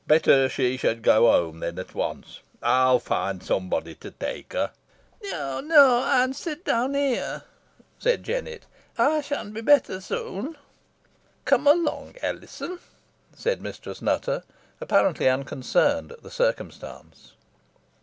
"Better 0.07 0.49
she 0.49 0.77
should 0.77 1.03
go 1.03 1.29
home 1.29 1.59
then 1.59 1.77
at 1.77 1.93
once. 1.93 2.39
I'll 2.63 2.97
find 2.97 3.43
somebody 3.43 3.93
to 3.93 4.09
take 4.09 4.51
her." 4.53 4.71
"Neaw, 5.21 5.61
neaw, 5.61 6.19
ey'n 6.23 6.33
sit 6.33 6.65
down 6.65 6.95
here," 6.95 7.43
said 7.99 8.23
Jennet; 8.23 8.65
"ey 8.97 9.21
shan 9.21 9.53
be 9.53 9.61
better 9.61 10.01
soon." 10.01 10.57
"Come 11.45 11.67
along, 11.67 12.15
Alizon," 12.23 12.79
said 13.35 13.61
Mistress 13.61 14.01
Nutter, 14.01 14.41
apparently 14.79 15.29
unconcerned 15.29 16.11
at 16.11 16.23
the 16.23 16.31
circumstance. 16.31 17.33